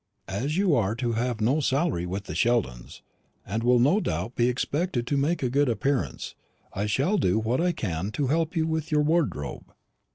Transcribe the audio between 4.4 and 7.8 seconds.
expected to make a good appearance, I shall do what I